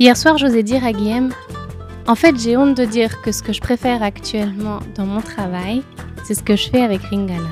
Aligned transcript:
Hier 0.00 0.16
soir, 0.16 0.38
j'osais 0.38 0.62
dire 0.62 0.84
à 0.84 0.92
Guillaume 0.92 1.30
En 2.06 2.14
fait, 2.14 2.38
j'ai 2.38 2.56
honte 2.56 2.76
de 2.76 2.84
dire 2.84 3.20
que 3.20 3.32
ce 3.32 3.42
que 3.42 3.52
je 3.52 3.60
préfère 3.60 4.00
actuellement 4.00 4.78
dans 4.94 5.06
mon 5.06 5.20
travail, 5.20 5.82
c'est 6.22 6.34
ce 6.34 6.42
que 6.44 6.54
je 6.54 6.70
fais 6.70 6.82
avec 6.82 7.02
Ringana. 7.02 7.50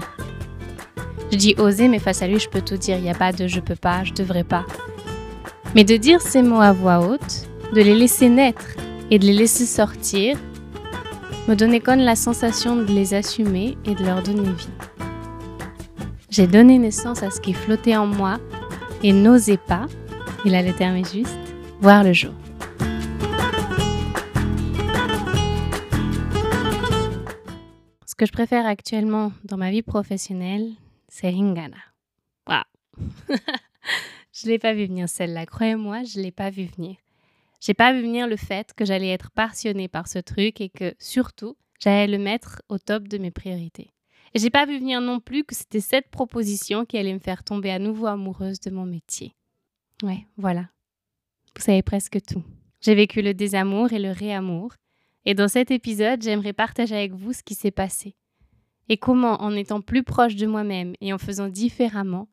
Je 1.33 1.37
dis 1.37 1.57
oser, 1.59 1.89
mais 1.89 1.99
face 1.99 2.23
à 2.23 2.29
lui, 2.29 2.39
je 2.39 2.49
peux 2.49 2.61
tout 2.61 2.77
dire. 2.77 2.99
Il 2.99 3.03
n'y 3.03 3.11
a 3.11 3.15
pas 3.15 3.33
de 3.33 3.49
je 3.49 3.59
peux 3.59 3.75
pas, 3.75 4.05
je 4.05 4.13
devrais 4.13 4.45
pas. 4.45 4.65
Mais 5.75 5.83
de 5.83 5.97
dire 5.97 6.21
ces 6.21 6.41
mots 6.43 6.61
à 6.61 6.71
voix 6.71 7.01
haute, 7.01 7.49
de 7.75 7.81
les 7.81 7.97
laisser 7.97 8.29
naître 8.29 8.77
et 9.11 9.19
de 9.19 9.27
les 9.27 9.33
laisser 9.33 9.67
sortir, 9.67 10.39
me 11.49 11.57
donnait 11.57 11.81
comme 11.81 11.99
la 11.99 12.15
sensation 12.15 12.77
de 12.77 12.85
les 12.85 13.13
assumer 13.13 13.77
et 13.85 13.97
de 13.97 14.05
leur 14.05 14.23
donner 14.23 14.53
vie. 14.53 14.69
J'ai 16.31 16.47
donné 16.47 16.79
naissance 16.79 17.25
à 17.25 17.31
ce 17.31 17.41
qui 17.41 17.55
flottait 17.55 17.97
en 17.97 18.07
moi 18.07 18.39
et 19.03 19.13
n'osait 19.13 19.59
pas, 19.59 19.87
il 20.45 20.55
a 20.55 20.63
le 20.63 20.73
terme 20.73 21.05
juste, 21.05 21.39
voir 21.81 22.05
le 22.05 22.13
jour. 22.13 22.33
Ce 28.07 28.15
que 28.15 28.27
je 28.27 28.33
préfère 28.33 28.67
actuellement 28.67 29.33
dans 29.45 29.57
ma 29.57 29.71
vie 29.71 29.83
professionnelle, 29.83 30.73
c'est 31.09 31.29
Ringana. 31.29 31.77
Waouh 32.49 32.65
Je 34.33 34.47
l'ai 34.49 34.59
pas 34.59 34.75
vu 34.75 34.87
venir 34.87 35.09
celle-là, 35.09 35.47
croyez-moi, 35.47 36.03
je 36.03 36.21
l'ai 36.21 36.31
pas 36.31 36.51
vu 36.51 36.65
venir. 36.65 36.97
J'ai 37.61 37.75
pas 37.75 37.93
vu 37.93 38.03
venir 38.03 38.27
le 38.27 38.37
fait 38.37 38.73
que 38.75 38.85
j'allais 38.85 39.09
être 39.09 39.31
passionnée 39.31 39.89
par 39.89 40.09
ce 40.09 40.19
truc 40.19 40.61
et 40.61 40.69
que 40.69 40.95
surtout, 40.99 41.57
j'allais 41.81 42.07
le 42.07 42.23
mettre 42.23 42.63
au 42.69 42.79
top 42.79 43.09
de 43.09 43.19
mes 43.19 43.31
priorités. 43.31 43.93
Et 44.35 44.39
j'ai 44.39 44.51
pas 44.51 44.67
vu 44.67 44.79
venir 44.79 45.01
non 45.01 45.21
plus 45.21 45.45
que 45.45 45.55
c'était 45.55 45.81
cette 45.81 46.11
proposition 46.11 46.85
qui 46.85 46.99
allait 46.99 47.15
me 47.15 47.19
faire 47.19 47.45
tomber 47.45 47.71
à 47.71 47.79
nouveau 47.79 48.07
amoureuse 48.07 48.61
de 48.61 48.71
mon 48.71 48.85
métier. 48.85 49.35
Ouais, 50.03 50.27
voilà. 50.37 50.69
Vous 51.57 51.63
savez 51.63 51.81
presque 51.81 52.21
tout. 52.21 52.45
J'ai 52.83 52.95
vécu 52.95 53.23
le 53.23 53.33
désamour 53.33 53.95
et 53.95 53.99
le 53.99 54.11
réamour. 54.11 54.75
Et 55.25 55.33
dans 55.33 55.49
cet 55.49 55.71
épisode, 55.71 56.23
j'aimerais 56.23 56.53
partager 56.53 56.95
avec 56.95 57.15
vous 57.15 57.33
ce 57.33 57.43
qui 57.43 57.55
s'est 57.55 57.71
passé. 57.71 58.15
Et 58.91 58.99
comment, 58.99 59.41
en 59.41 59.57
étant 59.57 59.81
plus 59.81 60.03
proche 60.03 60.37
de 60.37 60.47
moi-même 60.47 60.93
et 61.01 61.15
en 61.15 61.19
faisant 61.19 61.49
différemment, 61.49 62.29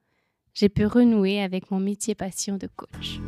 j'ai 0.54 0.68
pu 0.68 0.86
renouer 0.86 1.42
avec 1.42 1.72
mon 1.72 1.80
métier 1.80 2.16
passion 2.16 2.58
de 2.58 2.68
coach. 2.68 3.22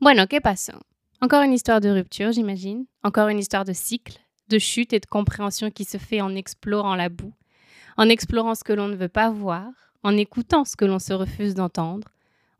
Bueno, 0.00 0.28
¿qué 0.28 0.40
pasó? 0.40 0.74
Encore 1.22 1.42
une 1.42 1.52
histoire 1.52 1.80
de 1.80 1.88
rupture, 1.88 2.32
j'imagine. 2.32 2.84
Encore 3.02 3.28
une 3.28 3.38
histoire 3.38 3.64
de 3.64 3.72
cycle, 3.72 4.18
de 4.48 4.58
chute 4.58 4.92
et 4.92 5.00
de 5.00 5.06
compréhension 5.06 5.70
qui 5.70 5.84
se 5.84 5.96
fait 5.96 6.20
en 6.20 6.34
explorant 6.34 6.94
la 6.94 7.08
boue, 7.08 7.32
en 7.96 8.08
explorant 8.08 8.54
ce 8.54 8.64
que 8.64 8.74
l'on 8.74 8.88
ne 8.88 8.96
veut 8.96 9.08
pas 9.08 9.30
voir, 9.30 9.70
en 10.02 10.16
écoutant 10.16 10.64
ce 10.64 10.76
que 10.76 10.84
l'on 10.84 10.98
se 10.98 11.14
refuse 11.14 11.54
d'entendre, 11.54 12.08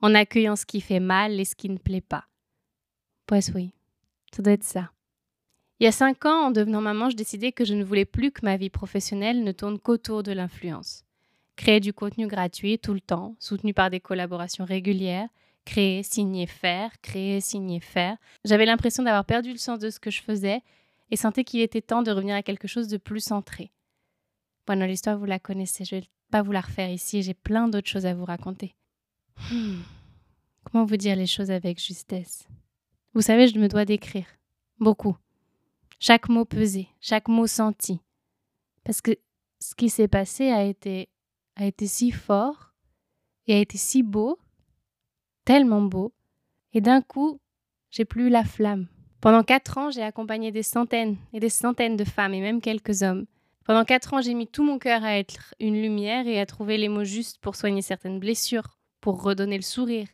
en 0.01 0.15
accueillant 0.15 0.57
ce 0.57 0.67
qui 0.67 0.81
fait 0.81 1.01
mal 1.01 1.39
et 1.39 1.45
ce 1.45 1.55
qui 1.55 1.69
ne 1.69 1.79
plaît 1.79 2.01
pas. 2.01 2.25
Oui, 3.31 3.73
ça 4.35 4.43
doit 4.43 4.55
être 4.55 4.65
ça. 4.65 4.91
Il 5.79 5.85
y 5.85 5.89
a 5.89 5.93
cinq 5.93 6.25
ans, 6.25 6.47
en 6.47 6.51
devenant 6.51 6.81
maman, 6.81 7.11
je 7.11 7.17
décidais 7.17 7.53
que 7.53 7.67
je 7.67 7.75
ne 7.75 7.85
voulais 7.85 8.07
plus 8.07 8.31
que 8.33 8.45
ma 8.45 8.57
vie 8.57 8.71
professionnelle 8.71 9.45
ne 9.45 9.53
tourne 9.53 9.79
qu'autour 9.79 10.23
de 10.23 10.33
l'influence. 10.33 11.05
Créer 11.57 11.81
du 11.81 11.93
contenu 11.93 12.27
gratuit 12.27 12.79
tout 12.79 12.95
le 12.95 13.01
temps, 13.01 13.37
soutenu 13.39 13.75
par 13.75 13.91
des 13.91 14.01
collaborations 14.01 14.65
régulières, 14.65 15.29
créer, 15.67 16.03
signer, 16.03 16.47
faire, 16.47 16.99
créer, 17.03 17.43
signer, 17.43 17.81
faire. 17.81 18.17
J'avais 18.45 18.65
l'impression 18.65 19.03
d'avoir 19.03 19.27
perdu 19.27 19.53
le 19.53 19.59
sens 19.59 19.79
de 19.79 19.91
ce 19.91 20.01
que 20.01 20.11
je 20.11 20.23
faisais 20.23 20.63
et 21.11 21.17
sentais 21.17 21.45
qu'il 21.45 21.61
était 21.61 21.83
temps 21.83 22.03
de 22.03 22.11
revenir 22.11 22.35
à 22.35 22.43
quelque 22.43 22.69
chose 22.69 22.89
de 22.89 22.97
plus 22.97 23.21
centré. 23.21 23.73
Bon, 24.67 24.81
l'histoire, 24.87 25.19
vous 25.19 25.27
la 25.27 25.39
connaissez, 25.39 25.85
je 25.85 25.97
ne 25.97 26.01
vais 26.01 26.07
pas 26.31 26.43
vous 26.43 26.53
la 26.53 26.63
refaire 26.63 26.91
ici, 26.91 27.23
j'ai 27.23 27.35
plein 27.35 27.69
d'autres 27.69 27.89
choses 27.89 28.07
à 28.07 28.15
vous 28.15 28.25
raconter. 28.25 28.75
Hmm. 29.51 29.83
Comment 30.65 30.87
vous 30.87 30.97
dire 30.97 31.15
les 31.15 31.27
choses 31.27 31.51
avec 31.51 31.79
justesse? 31.79 32.49
Vous 33.13 33.21
savez, 33.21 33.47
je 33.49 33.59
me 33.59 33.69
dois 33.69 33.85
d'écrire. 33.85 34.27
Beaucoup. 34.79 35.17
Chaque 35.99 36.29
mot 36.29 36.45
pesé, 36.45 36.89
chaque 37.01 37.29
mot 37.29 37.47
senti. 37.47 38.01
Parce 38.85 39.01
que 39.01 39.13
ce 39.61 39.75
qui 39.75 39.89
s'est 39.89 40.09
passé 40.09 40.51
a 40.51 40.65
été, 40.65 41.09
a 41.55 41.67
été 41.67 41.87
si 41.87 42.11
fort 42.11 42.75
et 43.47 43.55
a 43.55 43.59
été 43.59 43.79
si 43.79 44.03
beau, 44.03 44.39
tellement 45.47 45.81
beau. 45.81 46.13
Et 46.75 46.83
d'un 46.83 47.01
coup, 47.01 47.41
j'ai 47.91 48.05
plus 48.05 48.29
la 48.29 48.45
flamme. 48.45 48.89
Pendant 49.23 49.43
quatre 49.43 49.79
ans, 49.79 49.91
j'ai 49.91 50.03
accompagné 50.03 50.53
des 50.53 50.63
centaines 50.63 51.17
et 51.33 51.41
des 51.41 51.49
centaines 51.49 51.97
de 51.97 52.05
femmes 52.05 52.35
et 52.35 52.41
même 52.43 52.61
quelques 52.61 53.03
hommes. 53.03 53.25
Pendant 53.65 53.85
quatre 53.85 54.13
ans, 54.13 54.21
j'ai 54.21 54.35
mis 54.35 54.47
tout 54.47 54.63
mon 54.63 54.79
cœur 54.79 55.03
à 55.03 55.17
être 55.19 55.55
une 55.59 55.81
lumière 55.81 56.29
et 56.29 56.39
à 56.39 56.47
trouver 56.47 56.77
les 56.77 56.89
mots 56.89 57.05
justes 57.05 57.39
pour 57.39 57.57
soigner 57.57 57.81
certaines 57.81 58.21
blessures, 58.21 58.79
pour 59.01 59.23
redonner 59.23 59.57
le 59.57 59.63
sourire, 59.63 60.09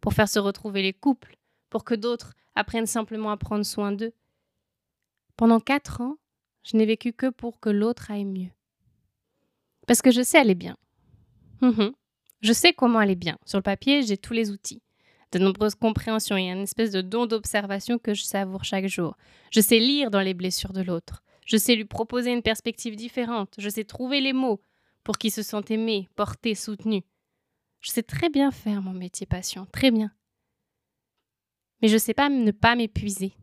pour 0.00 0.12
faire 0.12 0.28
se 0.28 0.38
retrouver 0.38 0.82
les 0.82 0.92
couples, 0.92 1.36
pour 1.70 1.84
que 1.84 1.94
d'autres 1.94 2.34
apprennent 2.54 2.86
simplement 2.86 3.30
à 3.30 3.36
prendre 3.38 3.64
soin 3.64 3.92
d'eux. 3.92 4.12
Pendant 5.36 5.58
quatre 5.58 6.00
ans, 6.00 6.16
je 6.62 6.76
n'ai 6.76 6.86
vécu 6.86 7.12
que 7.12 7.30
pour 7.30 7.58
que 7.58 7.70
l'autre 7.70 8.10
aille 8.10 8.24
mieux. 8.24 8.50
Parce 9.86 10.02
que 10.02 10.10
je 10.10 10.22
sais 10.22 10.38
aller 10.38 10.54
bien. 10.54 10.76
Mhm. 11.60 11.92
Je 12.42 12.52
sais 12.52 12.72
comment 12.72 12.98
aller 12.98 13.14
bien. 13.14 13.38
Sur 13.46 13.58
le 13.58 13.62
papier, 13.62 14.02
j'ai 14.02 14.16
tous 14.16 14.32
les 14.32 14.50
outils. 14.50 14.82
De 15.32 15.38
nombreuses 15.38 15.74
compréhensions 15.74 16.36
et 16.36 16.50
une 16.50 16.62
espèce 16.62 16.90
de 16.90 17.00
don 17.00 17.26
d'observation 17.26 17.98
que 17.98 18.12
je 18.12 18.22
savoure 18.22 18.64
chaque 18.64 18.86
jour. 18.86 19.16
Je 19.50 19.60
sais 19.60 19.78
lire 19.78 20.10
dans 20.10 20.20
les 20.20 20.34
blessures 20.34 20.72
de 20.72 20.82
l'autre. 20.82 21.22
Je 21.46 21.56
sais 21.56 21.74
lui 21.74 21.84
proposer 21.84 22.32
une 22.32 22.42
perspective 22.42 22.96
différente. 22.96 23.54
Je 23.58 23.68
sais 23.68 23.84
trouver 23.84 24.20
les 24.20 24.32
mots 24.32 24.60
pour 25.04 25.18
qu'il 25.18 25.32
se 25.32 25.42
sente 25.42 25.70
aimé, 25.70 26.08
porté, 26.16 26.54
soutenu. 26.54 27.02
Je 27.80 27.90
sais 27.90 28.02
très 28.02 28.28
bien 28.28 28.50
faire 28.50 28.82
mon 28.82 28.92
métier 28.92 29.26
passion, 29.26 29.66
très 29.72 29.90
bien 29.90 30.12
mais 31.82 31.88
je 31.88 31.94
ne 31.94 31.98
sais 31.98 32.14
pas 32.14 32.28
ne 32.30 32.52
pas 32.52 32.76
m'épuiser. 32.76 33.34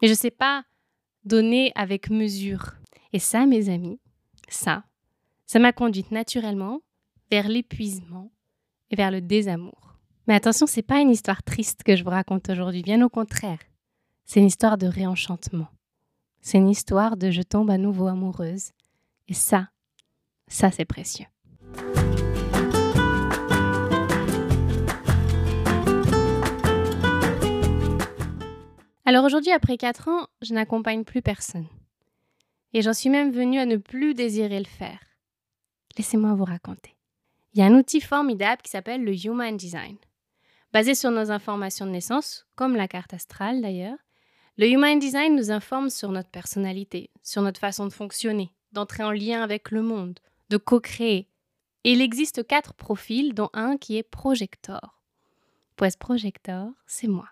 Mais 0.00 0.08
je 0.08 0.12
ne 0.12 0.18
sais 0.18 0.30
pas 0.30 0.64
donner 1.24 1.72
avec 1.74 2.10
mesure. 2.10 2.72
Et 3.12 3.18
ça, 3.18 3.46
mes 3.46 3.68
amis, 3.68 4.00
ça, 4.48 4.84
ça 5.46 5.58
m'a 5.58 5.72
conduite 5.72 6.10
naturellement 6.10 6.80
vers 7.30 7.48
l'épuisement 7.48 8.30
et 8.90 8.96
vers 8.96 9.10
le 9.10 9.20
désamour. 9.20 9.96
Mais 10.26 10.34
attention, 10.34 10.66
c'est 10.66 10.82
pas 10.82 11.00
une 11.00 11.10
histoire 11.10 11.42
triste 11.42 11.82
que 11.82 11.96
je 11.96 12.04
vous 12.04 12.10
raconte 12.10 12.48
aujourd'hui, 12.50 12.82
bien 12.82 13.02
au 13.02 13.08
contraire. 13.08 13.60
C'est 14.24 14.40
une 14.40 14.46
histoire 14.46 14.76
de 14.76 14.86
réenchantement. 14.86 15.68
C'est 16.40 16.58
une 16.58 16.68
histoire 16.68 17.16
de 17.16 17.30
je 17.30 17.42
tombe 17.42 17.70
à 17.70 17.78
nouveau 17.78 18.06
amoureuse. 18.06 18.70
Et 19.28 19.34
ça, 19.34 19.70
ça 20.48 20.70
c'est 20.70 20.84
précieux. 20.84 21.26
Alors 29.04 29.24
aujourd'hui, 29.24 29.52
après 29.52 29.76
4 29.76 30.08
ans, 30.08 30.26
je 30.42 30.52
n'accompagne 30.52 31.04
plus 31.04 31.22
personne. 31.22 31.68
Et 32.72 32.82
j'en 32.82 32.92
suis 32.92 33.10
même 33.10 33.30
venue 33.30 33.60
à 33.60 33.66
ne 33.66 33.76
plus 33.76 34.14
désirer 34.14 34.58
le 34.58 34.64
faire. 34.64 34.98
Laissez-moi 35.96 36.34
vous 36.34 36.44
raconter. 36.44 36.95
Il 37.56 37.60
y 37.60 37.62
a 37.62 37.66
un 37.68 37.74
outil 37.74 38.02
formidable 38.02 38.60
qui 38.60 38.70
s'appelle 38.70 39.02
le 39.02 39.14
Human 39.14 39.56
Design. 39.56 39.96
Basé 40.74 40.94
sur 40.94 41.10
nos 41.10 41.30
informations 41.30 41.86
de 41.86 41.90
naissance, 41.90 42.46
comme 42.54 42.76
la 42.76 42.86
carte 42.86 43.14
astrale 43.14 43.62
d'ailleurs, 43.62 43.96
le 44.58 44.68
Human 44.68 44.98
Design 44.98 45.34
nous 45.34 45.50
informe 45.50 45.88
sur 45.88 46.12
notre 46.12 46.28
personnalité, 46.28 47.08
sur 47.22 47.40
notre 47.40 47.58
façon 47.58 47.86
de 47.86 47.94
fonctionner, 47.94 48.52
d'entrer 48.72 49.04
en 49.04 49.10
lien 49.10 49.42
avec 49.42 49.70
le 49.70 49.80
monde, 49.80 50.20
de 50.50 50.58
co-créer. 50.58 51.30
Et 51.84 51.92
il 51.92 52.02
existe 52.02 52.46
quatre 52.46 52.74
profils, 52.74 53.32
dont 53.32 53.48
un 53.54 53.78
qui 53.78 53.96
est 53.96 54.02
projector. 54.02 55.00
Pues 55.76 55.96
projector, 55.98 56.68
c'est 56.86 57.08
moi. 57.08 57.28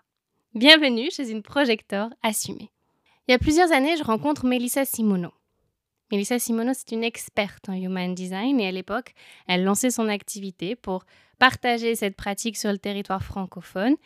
Bienvenue 0.55 1.11
chez 1.11 1.29
une 1.29 1.43
projecteur 1.43 2.09
assumée. 2.23 2.71
Il 3.27 3.31
y 3.31 3.35
a 3.35 3.39
plusieurs 3.39 3.71
années, 3.71 3.95
je 3.95 4.03
rencontre 4.03 4.47
Melissa 4.47 4.85
Simono. 4.85 5.34
Melissa 6.15 6.39
Simono, 6.39 6.71
c'est 6.73 6.93
une 6.93 7.03
experte 7.03 7.67
en 7.67 7.73
human 7.73 8.15
design 8.15 8.61
et 8.61 8.67
à 8.67 8.71
l'époque, 8.71 9.13
elle 9.47 9.65
lançait 9.65 9.89
son 9.89 10.07
activité 10.07 10.77
pour 10.77 11.03
partager 11.39 11.93
cette 11.93 12.15
pratique 12.15 12.55
sur 12.55 12.71
le 12.71 12.77
territoire 12.77 13.21
francophone. 13.21 13.97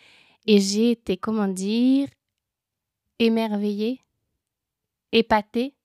Et 0.47 0.59
j'ai 0.59 0.89
été, 0.89 1.17
comment 1.17 1.47
dire, 1.47 2.07
émerveillée, 3.19 4.01
épatée. 5.11 5.75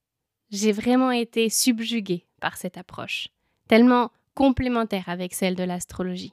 J'ai 0.48 0.72
vraiment 0.72 1.10
été 1.10 1.50
subjuguée 1.50 2.24
par 2.40 2.56
cette 2.56 2.78
approche, 2.78 3.28
tellement 3.68 4.10
complémentaire 4.34 5.10
avec 5.10 5.34
celle 5.34 5.56
de 5.56 5.64
l'astrologie. 5.64 6.32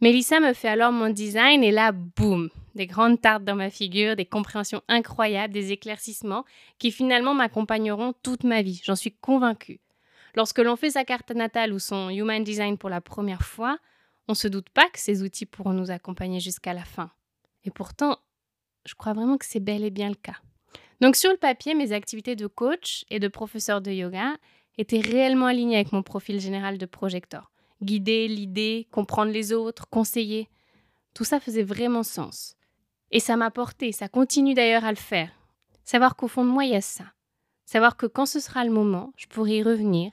Mélissa 0.00 0.40
me 0.40 0.52
fait 0.52 0.68
alors 0.68 0.90
mon 0.90 1.10
design 1.10 1.62
et 1.62 1.70
là, 1.70 1.92
boum, 1.92 2.50
des 2.74 2.86
grandes 2.86 3.20
tartes 3.20 3.44
dans 3.44 3.54
ma 3.54 3.70
figure, 3.70 4.16
des 4.16 4.24
compréhensions 4.24 4.82
incroyables, 4.88 5.52
des 5.52 5.72
éclaircissements 5.72 6.44
qui 6.78 6.90
finalement 6.90 7.34
m'accompagneront 7.34 8.14
toute 8.22 8.44
ma 8.44 8.62
vie, 8.62 8.80
j'en 8.84 8.96
suis 8.96 9.12
convaincue. 9.12 9.80
Lorsque 10.34 10.58
l'on 10.58 10.76
fait 10.76 10.90
sa 10.90 11.04
carte 11.04 11.30
natale 11.30 11.72
ou 11.72 11.78
son 11.78 12.10
Human 12.10 12.44
Design 12.44 12.78
pour 12.78 12.90
la 12.90 13.00
première 13.00 13.42
fois, 13.42 13.78
on 14.28 14.32
ne 14.32 14.36
se 14.36 14.48
doute 14.48 14.68
pas 14.70 14.88
que 14.90 15.00
ces 15.00 15.22
outils 15.22 15.46
pourront 15.46 15.72
nous 15.72 15.90
accompagner 15.90 16.38
jusqu'à 16.38 16.74
la 16.74 16.84
fin. 16.84 17.10
Et 17.64 17.70
pourtant, 17.70 18.18
je 18.84 18.94
crois 18.94 19.14
vraiment 19.14 19.38
que 19.38 19.46
c'est 19.46 19.60
bel 19.60 19.84
et 19.84 19.90
bien 19.90 20.08
le 20.08 20.14
cas. 20.14 20.36
Donc 21.00 21.16
sur 21.16 21.30
le 21.30 21.36
papier, 21.36 21.74
mes 21.74 21.92
activités 21.92 22.36
de 22.36 22.46
coach 22.46 23.04
et 23.10 23.20
de 23.20 23.28
professeur 23.28 23.80
de 23.80 23.90
yoga 23.90 24.36
étaient 24.76 25.00
réellement 25.00 25.46
alignées 25.46 25.76
avec 25.76 25.92
mon 25.92 26.02
profil 26.02 26.40
général 26.40 26.78
de 26.78 26.86
projecteur. 26.86 27.50
Guider, 27.82 28.28
l'idée, 28.28 28.88
comprendre 28.90 29.32
les 29.32 29.52
autres, 29.52 29.88
conseiller, 29.88 30.48
tout 31.14 31.24
ça 31.24 31.40
faisait 31.40 31.62
vraiment 31.62 32.02
sens. 32.02 32.56
Et 33.10 33.20
ça 33.20 33.36
m'a 33.36 33.50
porté, 33.50 33.92
ça 33.92 34.08
continue 34.08 34.54
d'ailleurs 34.54 34.84
à 34.84 34.90
le 34.90 34.96
faire. 34.96 35.30
Savoir 35.84 36.16
qu'au 36.16 36.28
fond 36.28 36.44
de 36.44 36.50
moi, 36.50 36.64
il 36.64 36.72
y 36.72 36.76
a 36.76 36.80
ça. 36.80 37.04
Savoir 37.64 37.96
que 37.96 38.06
quand 38.06 38.26
ce 38.26 38.40
sera 38.40 38.64
le 38.64 38.70
moment, 38.70 39.12
je 39.16 39.26
pourrai 39.26 39.58
y 39.58 39.62
revenir 39.62 40.12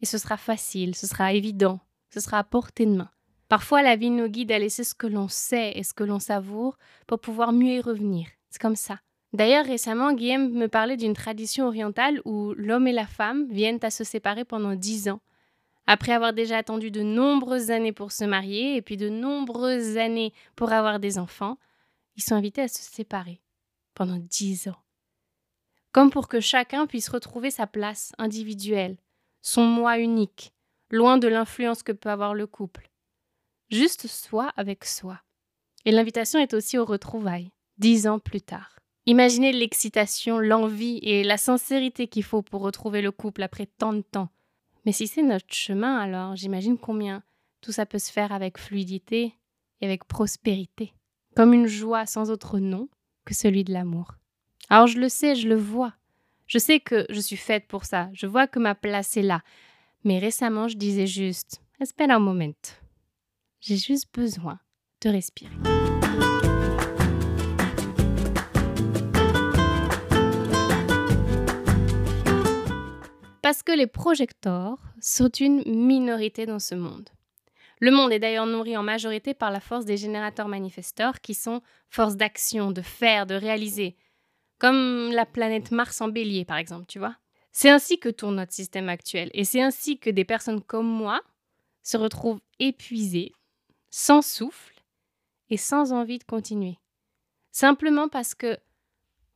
et 0.00 0.06
ce 0.06 0.18
sera 0.18 0.36
facile, 0.36 0.94
ce 0.94 1.06
sera 1.06 1.32
évident, 1.32 1.80
ce 2.10 2.20
sera 2.20 2.38
à 2.38 2.44
portée 2.44 2.86
de 2.86 2.94
main. 2.94 3.10
Parfois, 3.48 3.82
la 3.82 3.96
vie 3.96 4.10
nous 4.10 4.28
guide 4.28 4.52
à 4.52 4.58
laisser 4.58 4.84
ce 4.84 4.94
que 4.94 5.06
l'on 5.06 5.28
sait 5.28 5.72
et 5.76 5.82
ce 5.82 5.94
que 5.94 6.04
l'on 6.04 6.18
savoure 6.18 6.76
pour 7.06 7.20
pouvoir 7.20 7.52
mieux 7.52 7.76
y 7.76 7.80
revenir. 7.80 8.26
C'est 8.50 8.60
comme 8.60 8.76
ça. 8.76 9.00
D'ailleurs, 9.32 9.66
récemment, 9.66 10.12
Guillaume 10.12 10.52
me 10.52 10.68
parlait 10.68 10.96
d'une 10.96 11.14
tradition 11.14 11.66
orientale 11.66 12.20
où 12.24 12.54
l'homme 12.56 12.86
et 12.86 12.92
la 12.92 13.06
femme 13.06 13.48
viennent 13.50 13.80
à 13.82 13.90
se 13.90 14.04
séparer 14.04 14.44
pendant 14.44 14.74
dix 14.74 15.08
ans. 15.08 15.20
Après 15.86 16.12
avoir 16.12 16.32
déjà 16.32 16.56
attendu 16.56 16.90
de 16.90 17.02
nombreuses 17.02 17.70
années 17.70 17.92
pour 17.92 18.12
se 18.12 18.24
marier 18.24 18.76
et 18.76 18.82
puis 18.82 18.96
de 18.96 19.08
nombreuses 19.08 19.96
années 19.98 20.32
pour 20.54 20.72
avoir 20.72 21.00
des 21.00 21.18
enfants, 21.18 21.58
ils 22.16 22.22
sont 22.22 22.34
invités 22.34 22.62
à 22.62 22.68
se 22.68 22.82
séparer 22.82 23.40
pendant 23.94 24.18
dix 24.18 24.68
ans. 24.68 24.82
Comme 25.92 26.10
pour 26.10 26.28
que 26.28 26.40
chacun 26.40 26.86
puisse 26.86 27.08
retrouver 27.08 27.50
sa 27.50 27.66
place 27.66 28.12
individuelle, 28.18 28.96
son 29.42 29.64
moi 29.64 29.98
unique, 29.98 30.52
loin 30.90 31.18
de 31.18 31.28
l'influence 31.28 31.82
que 31.82 31.92
peut 31.92 32.10
avoir 32.10 32.34
le 32.34 32.46
couple. 32.46 32.90
Juste 33.70 34.06
soi 34.06 34.52
avec 34.56 34.84
soi. 34.84 35.20
Et 35.84 35.92
l'invitation 35.92 36.38
est 36.38 36.54
aussi 36.54 36.78
aux 36.78 36.84
retrouvailles, 36.84 37.52
dix 37.78 38.06
ans 38.06 38.18
plus 38.18 38.40
tard. 38.40 38.78
Imaginez 39.06 39.52
l'excitation, 39.52 40.38
l'envie 40.38 40.98
et 41.02 41.24
la 41.24 41.36
sincérité 41.36 42.08
qu'il 42.08 42.24
faut 42.24 42.42
pour 42.42 42.62
retrouver 42.62 43.02
le 43.02 43.12
couple 43.12 43.42
après 43.42 43.66
tant 43.66 43.92
de 43.92 44.00
temps. 44.00 44.30
Mais 44.86 44.92
si 44.92 45.06
c'est 45.06 45.22
notre 45.22 45.52
chemin, 45.52 45.98
alors 45.98 46.36
j'imagine 46.36 46.78
combien 46.78 47.22
tout 47.60 47.72
ça 47.72 47.86
peut 47.86 47.98
se 47.98 48.10
faire 48.10 48.32
avec 48.32 48.58
fluidité 48.58 49.34
et 49.80 49.86
avec 49.86 50.04
prospérité, 50.04 50.94
comme 51.34 51.52
une 51.52 51.66
joie 51.66 52.06
sans 52.06 52.30
autre 52.30 52.58
nom 52.58 52.88
que 53.24 53.34
celui 53.34 53.64
de 53.64 53.72
l'amour. 53.72 54.14
Alors 54.68 54.86
je 54.86 54.98
le 54.98 55.08
sais, 55.08 55.34
je 55.34 55.48
le 55.48 55.56
vois. 55.56 55.94
Je 56.46 56.58
sais 56.58 56.80
que 56.80 57.06
je 57.08 57.20
suis 57.20 57.36
faite 57.36 57.66
pour 57.66 57.84
ça, 57.84 58.10
je 58.12 58.26
vois 58.26 58.46
que 58.46 58.58
ma 58.58 58.74
place 58.74 59.16
est 59.16 59.22
là. 59.22 59.42
Mais 60.04 60.18
récemment, 60.18 60.68
je 60.68 60.76
disais 60.76 61.06
juste, 61.06 61.62
espère 61.80 62.10
un 62.10 62.18
moment. 62.18 62.52
J'ai 63.60 63.76
juste 63.76 64.12
besoin 64.12 64.58
de 65.00 65.08
respirer. 65.08 65.54
Parce 73.40 73.62
que 73.62 73.72
les 73.72 73.86
projecteurs 73.86 74.78
sont 75.00 75.28
une 75.28 75.62
minorité 75.66 76.46
dans 76.46 76.58
ce 76.58 76.74
monde. 76.74 77.08
Le 77.84 77.90
monde 77.90 78.12
est 78.12 78.18
d'ailleurs 78.18 78.46
nourri 78.46 78.78
en 78.78 78.82
majorité 78.82 79.34
par 79.34 79.50
la 79.50 79.60
force 79.60 79.84
des 79.84 79.98
générateurs 79.98 80.48
manifesteurs 80.48 81.20
qui 81.20 81.34
sont 81.34 81.60
force 81.90 82.16
d'action, 82.16 82.70
de 82.70 82.80
faire, 82.80 83.26
de 83.26 83.34
réaliser. 83.34 83.94
Comme 84.58 85.10
la 85.12 85.26
planète 85.26 85.70
Mars 85.70 86.00
en 86.00 86.08
bélier, 86.08 86.46
par 86.46 86.56
exemple, 86.56 86.86
tu 86.86 86.98
vois. 86.98 87.14
C'est 87.52 87.68
ainsi 87.68 87.98
que 87.98 88.08
tourne 88.08 88.36
notre 88.36 88.54
système 88.54 88.88
actuel. 88.88 89.30
Et 89.34 89.44
c'est 89.44 89.60
ainsi 89.60 89.98
que 89.98 90.08
des 90.08 90.24
personnes 90.24 90.62
comme 90.62 90.88
moi 90.88 91.20
se 91.82 91.98
retrouvent 91.98 92.40
épuisées, 92.58 93.32
sans 93.90 94.22
souffle 94.22 94.82
et 95.50 95.58
sans 95.58 95.92
envie 95.92 96.18
de 96.18 96.24
continuer. 96.24 96.78
Simplement 97.50 98.08
parce 98.08 98.34
que 98.34 98.56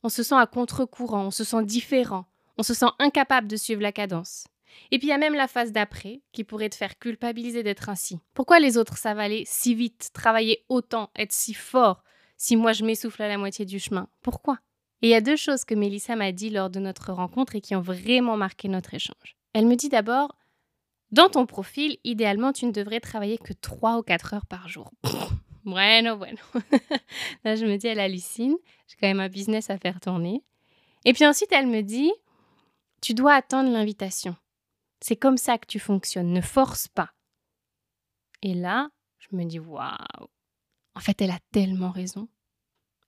on 0.01 0.09
se 0.09 0.23
sent 0.23 0.33
à 0.33 0.47
contre-courant, 0.47 1.25
on 1.25 1.31
se 1.31 1.43
sent 1.43 1.65
différent, 1.65 2.25
on 2.57 2.63
se 2.63 2.73
sent 2.73 2.89
incapable 2.97 3.47
de 3.47 3.57
suivre 3.57 3.83
la 3.83 3.91
cadence. 3.91 4.47
Et 4.91 4.99
puis 4.99 5.07
il 5.07 5.11
y 5.11 5.13
a 5.13 5.17
même 5.17 5.35
la 5.35 5.47
phase 5.47 5.71
d'après 5.71 6.21
qui 6.31 6.43
pourrait 6.43 6.69
te 6.69 6.75
faire 6.75 6.97
culpabiliser 6.99 7.63
d'être 7.63 7.89
ainsi. 7.89 8.19
Pourquoi 8.33 8.59
les 8.59 8.77
autres 8.77 9.05
aller 9.05 9.43
si 9.45 9.75
vite, 9.75 10.09
travailler 10.13 10.65
autant, 10.69 11.09
être 11.17 11.33
si 11.33 11.53
fort, 11.53 12.03
si 12.37 12.55
moi 12.55 12.73
je 12.73 12.85
m'essouffle 12.85 13.21
à 13.21 13.27
la 13.27 13.37
moitié 13.37 13.65
du 13.65 13.79
chemin? 13.79 14.07
Pourquoi? 14.21 14.59
Et 15.01 15.07
il 15.07 15.11
y 15.11 15.15
a 15.15 15.21
deux 15.21 15.37
choses 15.37 15.65
que 15.65 15.75
Mélissa 15.75 16.15
m'a 16.15 16.31
dit 16.31 16.49
lors 16.49 16.69
de 16.69 16.79
notre 16.79 17.13
rencontre 17.13 17.55
et 17.55 17.61
qui 17.61 17.75
ont 17.75 17.81
vraiment 17.81 18.37
marqué 18.37 18.67
notre 18.67 18.93
échange. 18.93 19.37
Elle 19.53 19.65
me 19.65 19.75
dit 19.75 19.89
d'abord 19.89 20.35
dans 21.11 21.29
ton 21.29 21.45
profil, 21.47 21.97
idéalement, 22.03 22.53
tu 22.53 22.65
ne 22.65 22.71
devrais 22.71 22.99
travailler 22.99 23.37
que 23.39 23.53
3 23.53 23.97
ou 23.97 24.03
4 24.03 24.33
heures 24.35 24.45
par 24.45 24.67
jour. 24.67 24.91
bueno, 25.65 26.17
bueno. 26.17 26.37
Là, 27.43 27.55
je 27.55 27.65
me 27.65 27.77
dis, 27.77 27.87
elle 27.87 27.99
hallucine. 27.99 28.55
J'ai 28.87 28.95
quand 28.99 29.07
même 29.07 29.19
un 29.19 29.29
business 29.29 29.69
à 29.71 29.77
faire 29.77 29.99
tourner. 29.99 30.43
Et 31.05 31.13
puis 31.13 31.25
ensuite, 31.25 31.51
elle 31.51 31.67
me 31.67 31.81
dit, 31.81 32.11
tu 33.01 33.13
dois 33.13 33.33
attendre 33.33 33.71
l'invitation. 33.71 34.35
C'est 35.01 35.15
comme 35.15 35.37
ça 35.37 35.57
que 35.57 35.67
tu 35.67 35.79
fonctionnes. 35.79 36.33
Ne 36.33 36.41
force 36.41 36.87
pas. 36.87 37.11
Et 38.41 38.53
là, 38.53 38.89
je 39.17 39.35
me 39.35 39.43
dis, 39.45 39.59
waouh. 39.59 40.27
En 40.95 40.99
fait, 40.99 41.21
elle 41.21 41.31
a 41.31 41.39
tellement 41.51 41.91
raison. 41.91 42.27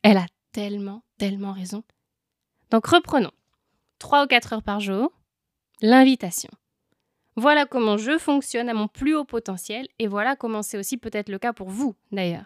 Elle 0.04 0.18
a 0.18 0.28
tellement, 0.52 1.04
tellement 1.18 1.54
raison. 1.54 1.84
Donc, 2.70 2.86
reprenons. 2.88 3.32
3 4.00 4.24
ou 4.24 4.28
4 4.28 4.54
heures 4.54 4.64
par 4.64 4.80
jour, 4.80 5.12
l'invitation. 5.82 6.50
Voilà 7.36 7.66
comment 7.66 7.98
je 7.98 8.18
fonctionne 8.18 8.68
à 8.68 8.74
mon 8.74 8.88
plus 8.88 9.16
haut 9.16 9.26
potentiel 9.26 9.88
et 10.00 10.08
voilà 10.08 10.36
comment 10.36 10.64
c'est 10.64 10.78
aussi 10.78 10.98
peut-être 10.98 11.30
le 11.30 11.40
cas 11.40 11.54
pour 11.54 11.70
vous 11.70 11.96
d'ailleurs. 12.12 12.46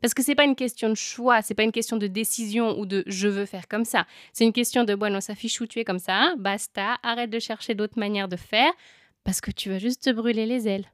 Parce 0.00 0.14
que 0.14 0.22
c'est 0.22 0.34
pas 0.34 0.44
une 0.44 0.56
question 0.56 0.88
de 0.88 0.94
choix, 0.94 1.42
c'est 1.42 1.54
pas 1.54 1.62
une 1.62 1.72
question 1.72 1.96
de 1.96 2.06
décision 2.06 2.78
ou 2.78 2.86
de 2.86 3.02
je 3.06 3.28
veux 3.28 3.46
faire 3.46 3.68
comme 3.68 3.84
ça. 3.84 4.06
C'est 4.32 4.44
une 4.44 4.52
question 4.52 4.84
de 4.84 4.94
bon, 4.94 5.20
ça 5.20 5.34
fiche 5.34 5.60
où 5.60 5.66
tu 5.66 5.78
es 5.78 5.84
comme 5.84 5.98
ça, 5.98 6.34
basta, 6.38 6.98
arrête 7.02 7.30
de 7.30 7.38
chercher 7.38 7.74
d'autres 7.74 7.98
manières 7.98 8.28
de 8.28 8.36
faire 8.36 8.72
parce 9.24 9.40
que 9.40 9.50
tu 9.50 9.70
vas 9.70 9.78
juste 9.78 10.04
te 10.04 10.10
brûler 10.10 10.46
les 10.46 10.68
ailes. 10.68 10.86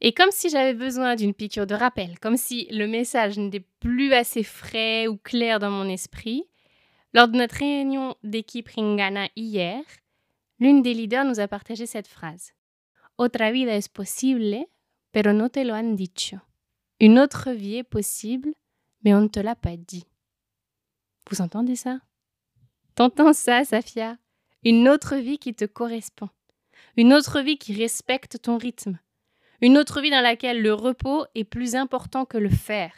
Et 0.00 0.12
comme 0.12 0.30
si 0.30 0.48
j'avais 0.48 0.74
besoin 0.74 1.14
d'une 1.14 1.34
piqûre 1.34 1.66
de 1.66 1.74
rappel, 1.74 2.18
comme 2.20 2.36
si 2.36 2.66
le 2.70 2.86
message 2.86 3.36
n'était 3.38 3.64
plus 3.80 4.14
assez 4.14 4.42
frais 4.42 5.08
ou 5.08 5.16
clair 5.16 5.58
dans 5.58 5.70
mon 5.70 5.88
esprit, 5.88 6.44
lors 7.12 7.28
de 7.28 7.36
notre 7.36 7.56
réunion 7.56 8.14
d'équipe 8.22 8.68
Ringana 8.68 9.28
hier, 9.36 9.82
l'une 10.58 10.82
des 10.82 10.94
leaders 10.94 11.24
nous 11.24 11.40
a 11.40 11.48
partagé 11.48 11.86
cette 11.86 12.08
phrase. 12.08 12.54
Otra 13.18 13.50
vida 13.50 13.74
es 13.74 13.88
posible, 13.88 14.66
pero 15.10 15.34
no 15.34 15.50
te 15.50 15.64
lo 15.64 15.74
han 15.74 15.94
dicho. 15.96 16.40
Une 17.02 17.18
autre 17.18 17.50
vie 17.50 17.76
est 17.76 17.82
possible, 17.82 18.52
mais 19.04 19.14
on 19.14 19.22
ne 19.22 19.28
te 19.28 19.40
l'a 19.40 19.56
pas 19.56 19.78
dit. 19.78 20.04
Vous 21.30 21.40
entendez 21.40 21.74
ça? 21.74 22.00
T'entends 22.94 23.32
ça, 23.32 23.64
Safia? 23.64 24.18
Une 24.64 24.86
autre 24.86 25.16
vie 25.16 25.38
qui 25.38 25.54
te 25.54 25.64
correspond. 25.64 26.28
Une 26.98 27.14
autre 27.14 27.40
vie 27.40 27.56
qui 27.56 27.72
respecte 27.72 28.42
ton 28.42 28.58
rythme. 28.58 28.98
Une 29.62 29.78
autre 29.78 30.02
vie 30.02 30.10
dans 30.10 30.20
laquelle 30.20 30.60
le 30.60 30.74
repos 30.74 31.24
est 31.34 31.44
plus 31.44 31.74
important 31.74 32.26
que 32.26 32.36
le 32.36 32.50
faire. 32.50 32.92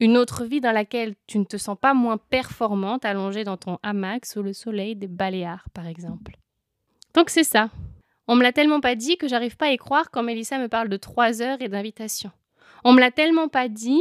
Une 0.00 0.16
autre 0.16 0.44
vie 0.44 0.60
dans 0.60 0.72
laquelle 0.72 1.14
tu 1.28 1.38
ne 1.38 1.44
te 1.44 1.58
sens 1.58 1.78
pas 1.80 1.94
moins 1.94 2.18
performante 2.18 3.04
allongée 3.04 3.44
dans 3.44 3.56
ton 3.56 3.78
hamac 3.84 4.26
sous 4.26 4.42
le 4.42 4.52
soleil 4.52 4.96
des 4.96 5.06
Baléares, 5.06 5.68
par 5.72 5.86
exemple. 5.86 6.36
Donc 7.14 7.30
c'est 7.30 7.44
ça. 7.44 7.70
On 8.26 8.34
me 8.34 8.42
l'a 8.42 8.52
tellement 8.52 8.80
pas 8.80 8.96
dit 8.96 9.16
que 9.16 9.28
j'arrive 9.28 9.56
pas 9.56 9.66
à 9.66 9.72
y 9.72 9.76
croire 9.76 10.10
quand 10.10 10.24
Mélissa 10.24 10.58
me 10.58 10.68
parle 10.68 10.88
de 10.88 10.96
trois 10.96 11.40
heures 11.40 11.62
et 11.62 11.68
d'invitation. 11.68 12.32
On 12.88 12.92
me 12.92 13.00
l'a 13.00 13.10
tellement 13.10 13.48
pas 13.48 13.68
dit 13.68 14.00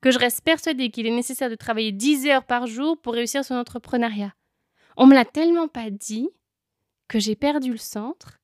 que 0.00 0.10
je 0.10 0.18
reste 0.18 0.40
persuadée 0.40 0.88
qu'il 0.88 1.06
est 1.06 1.14
nécessaire 1.14 1.50
de 1.50 1.54
travailler 1.54 1.92
10 1.92 2.28
heures 2.28 2.46
par 2.46 2.66
jour 2.66 2.96
pour 2.96 3.12
réussir 3.12 3.44
son 3.44 3.56
entrepreneuriat. 3.56 4.32
On 4.96 5.06
me 5.06 5.12
l'a 5.12 5.26
tellement 5.26 5.68
pas 5.68 5.90
dit 5.90 6.30
que 7.08 7.18
j'ai 7.18 7.36
perdu 7.36 7.72
le 7.72 7.76
centre 7.76 8.40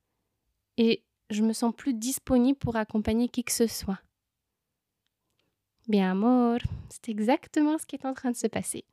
et 0.76 1.02
je 1.30 1.42
me 1.42 1.54
sens 1.54 1.73
plus 1.75 1.95
disponible 1.95 2.59
pour 2.59 2.76
accompagner 2.76 3.30
qui 3.30 3.42
que 3.45 3.50
ce 3.50 3.66
soit. 3.66 3.99
Bien, 5.88 6.11
amor, 6.11 6.59
c'est 6.90 7.09
exactement 7.09 7.78
ce 7.78 7.87
qui 7.87 7.97
est 7.97 8.04
en 8.04 8.12
train 8.12 8.30
de 8.30 8.37
se 8.37 8.47
passer. 8.47 8.85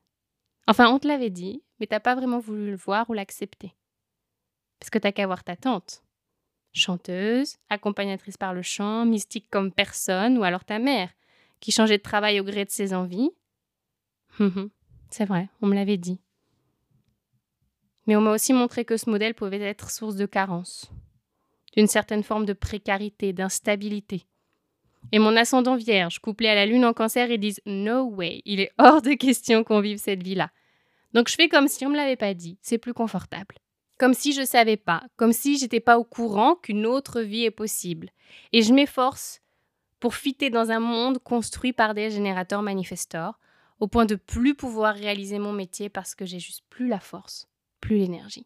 Enfin, 0.65 0.89
on 0.89 0.97
te 0.97 1.09
l'avait 1.09 1.29
dit, 1.29 1.61
mais 1.81 1.87
t'as 1.87 1.99
pas 1.99 2.15
vraiment 2.15 2.39
voulu 2.39 2.71
le 2.71 2.77
voir 2.77 3.09
ou 3.09 3.13
l'accepter. 3.13 3.75
Parce 4.79 4.89
que 4.89 4.99
t'as 4.99 5.11
qu'à 5.11 5.27
voir 5.27 5.43
ta 5.43 5.57
tante 5.57 6.04
chanteuse, 6.75 7.57
accompagnatrice 7.69 8.37
par 8.37 8.53
le 8.53 8.61
chant, 8.61 9.05
mystique 9.05 9.49
comme 9.49 9.71
personne, 9.71 10.37
ou 10.37 10.43
alors 10.43 10.65
ta 10.65 10.79
mère, 10.79 11.09
qui 11.59 11.71
changeait 11.71 11.97
de 11.97 12.03
travail 12.03 12.39
au 12.39 12.43
gré 12.43 12.65
de 12.65 12.69
ses 12.69 12.93
envies. 12.93 13.31
Hum, 14.39 14.51
hum, 14.55 14.69
c'est 15.09 15.25
vrai, 15.25 15.49
on 15.61 15.67
me 15.67 15.75
l'avait 15.75 15.97
dit. 15.97 16.19
Mais 18.07 18.15
on 18.15 18.21
m'a 18.21 18.33
aussi 18.33 18.53
montré 18.53 18.85
que 18.85 18.97
ce 18.97 19.09
modèle 19.09 19.33
pouvait 19.33 19.59
être 19.59 19.89
source 19.89 20.15
de 20.15 20.25
carence, 20.25 20.91
d'une 21.75 21.87
certaine 21.87 22.23
forme 22.23 22.45
de 22.45 22.53
précarité, 22.53 23.33
d'instabilité. 23.33 24.27
Et 25.11 25.19
mon 25.19 25.35
ascendant 25.35 25.75
vierge, 25.75 26.19
couplé 26.19 26.47
à 26.47 26.55
la 26.55 26.65
lune 26.65 26.85
en 26.85 26.93
cancer, 26.93 27.29
ils 27.29 27.39
disent 27.39 27.61
No 27.65 28.03
way, 28.03 28.41
il 28.45 28.59
est 28.59 28.71
hors 28.77 29.01
de 29.01 29.13
question 29.13 29.63
qu'on 29.63 29.79
vive 29.79 29.97
cette 29.97 30.23
vie-là. 30.23 30.51
Donc 31.13 31.29
je 31.29 31.35
fais 31.35 31.47
comme 31.47 31.67
si 31.67 31.85
on 31.85 31.89
me 31.89 31.95
l'avait 31.95 32.15
pas 32.15 32.33
dit, 32.33 32.57
c'est 32.61 32.77
plus 32.77 32.93
confortable 32.93 33.55
comme 33.97 34.13
si 34.13 34.33
je 34.33 34.41
ne 34.41 34.45
savais 34.45 34.77
pas, 34.77 35.03
comme 35.15 35.33
si 35.33 35.57
j'étais 35.57 35.79
pas 35.79 35.97
au 35.97 36.03
courant 36.03 36.55
qu'une 36.55 36.85
autre 36.85 37.21
vie 37.21 37.43
est 37.43 37.51
possible. 37.51 38.09
Et 38.51 38.61
je 38.61 38.73
m'efforce 38.73 39.41
pour 39.99 40.15
fitter 40.15 40.49
dans 40.49 40.71
un 40.71 40.79
monde 40.79 41.19
construit 41.19 41.73
par 41.73 41.93
des 41.93 42.11
générateurs 42.11 42.61
manifestors, 42.61 43.39
au 43.79 43.87
point 43.87 44.05
de 44.05 44.15
plus 44.15 44.55
pouvoir 44.55 44.95
réaliser 44.95 45.39
mon 45.39 45.51
métier 45.51 45.89
parce 45.89 46.15
que 46.15 46.25
j'ai 46.25 46.39
juste 46.39 46.63
plus 46.69 46.87
la 46.87 46.99
force, 46.99 47.47
plus 47.81 47.97
l'énergie. 47.97 48.45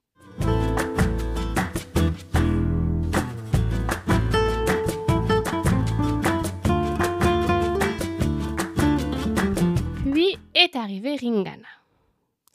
Puis 10.11 10.37
est 10.55 10.75
arrivé 10.75 11.15
Ringana. 11.15 11.78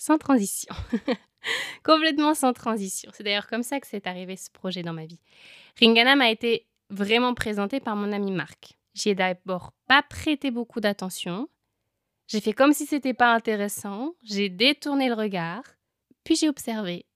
Sans 0.05 0.19
transition. 0.19 0.75
Complètement 1.83 2.35
sans 2.35 2.53
transition. 2.53 3.11
C'est 3.15 3.23
d'ailleurs 3.23 3.47
comme 3.47 3.63
ça 3.63 3.81
que 3.81 3.87
c'est 3.87 4.07
arrivé 4.07 4.37
ce 4.37 4.51
projet 4.51 4.83
dans 4.83 4.93
ma 4.93 5.07
vie. 5.07 5.19
Ringana 5.81 6.15
m'a 6.15 6.29
été 6.29 6.67
vraiment 6.91 7.33
présenté 7.33 7.81
par 7.81 7.97
mon 7.97 8.13
ami 8.13 8.31
Marc. 8.31 8.75
J'y 8.93 9.09
ai 9.09 9.15
d'abord 9.15 9.73
pas 9.89 10.03
prêté 10.03 10.51
beaucoup 10.51 10.81
d'attention. 10.81 11.49
J'ai 12.27 12.43
fait 12.43 12.53
comme 12.53 12.75
si 12.75 12.85
c'était 12.85 13.15
pas 13.15 13.33
intéressant. 13.33 14.13
J'ai 14.23 14.51
détourné 14.51 15.09
le 15.09 15.15
regard. 15.15 15.65
Puis 16.23 16.37
j'ai 16.37 16.51
observé. 16.51 17.07